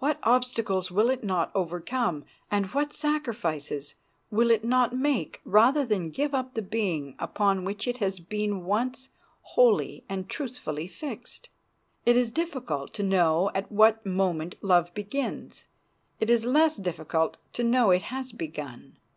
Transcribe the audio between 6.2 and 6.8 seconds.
up the